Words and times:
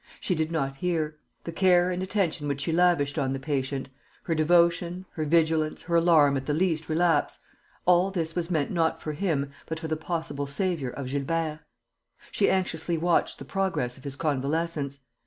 She 0.19 0.33
did 0.33 0.51
not 0.51 0.77
hear. 0.77 1.19
The 1.43 1.51
care 1.51 1.91
and 1.91 2.01
attention 2.01 2.47
which 2.47 2.61
she 2.61 2.71
lavished 2.71 3.19
on 3.19 3.33
the 3.33 3.39
patient, 3.39 3.87
her 4.23 4.33
devotion, 4.33 5.05
her 5.11 5.25
vigilance, 5.25 5.83
her 5.83 5.93
alarm 5.95 6.35
at 6.37 6.47
the 6.47 6.55
least 6.55 6.89
relapse: 6.89 7.37
all 7.85 8.09
this 8.09 8.33
was 8.33 8.49
meant 8.49 8.71
not 8.71 8.99
for 8.99 9.11
him, 9.13 9.51
but 9.67 9.79
for 9.79 9.87
the 9.87 9.95
possible 9.95 10.47
saviour 10.47 10.89
of 10.89 11.09
Gilbert. 11.11 11.59
She 12.31 12.49
anxiously 12.49 12.97
watched 12.97 13.37
the 13.37 13.45
progress 13.45 13.95
of 13.95 14.03
his 14.03 14.15
convalescence. 14.15 15.01